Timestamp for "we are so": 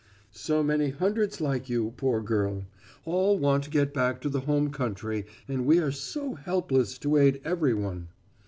5.67-6.33